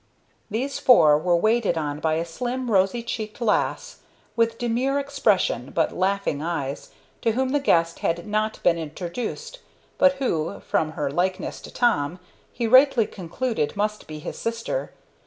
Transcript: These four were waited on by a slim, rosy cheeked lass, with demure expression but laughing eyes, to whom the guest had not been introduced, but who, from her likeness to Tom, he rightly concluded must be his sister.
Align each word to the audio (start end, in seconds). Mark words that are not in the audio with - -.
These 0.49 0.79
four 0.79 1.15
were 1.15 1.35
waited 1.35 1.77
on 1.77 1.99
by 1.99 2.15
a 2.15 2.25
slim, 2.25 2.71
rosy 2.71 3.03
cheeked 3.03 3.39
lass, 3.39 3.97
with 4.35 4.57
demure 4.57 4.97
expression 4.97 5.71
but 5.75 5.91
laughing 5.95 6.41
eyes, 6.41 6.89
to 7.21 7.33
whom 7.33 7.49
the 7.49 7.59
guest 7.59 7.99
had 7.99 8.25
not 8.25 8.59
been 8.63 8.79
introduced, 8.79 9.59
but 9.99 10.13
who, 10.13 10.59
from 10.61 10.93
her 10.93 11.11
likeness 11.11 11.61
to 11.61 11.71
Tom, 11.71 12.17
he 12.51 12.65
rightly 12.65 13.05
concluded 13.05 13.75
must 13.77 14.07
be 14.07 14.17
his 14.17 14.39
sister. 14.39 14.91